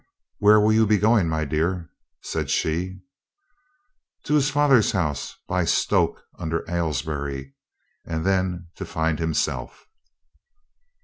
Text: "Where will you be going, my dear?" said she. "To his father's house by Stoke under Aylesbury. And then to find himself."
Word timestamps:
"Where 0.39 0.59
will 0.59 0.73
you 0.73 0.87
be 0.87 0.97
going, 0.97 1.29
my 1.29 1.45
dear?" 1.45 1.91
said 2.23 2.49
she. 2.49 3.01
"To 4.23 4.33
his 4.33 4.49
father's 4.49 4.93
house 4.93 5.35
by 5.47 5.63
Stoke 5.63 6.23
under 6.39 6.65
Aylesbury. 6.67 7.53
And 8.03 8.25
then 8.25 8.69
to 8.77 8.85
find 8.85 9.19
himself." 9.19 9.85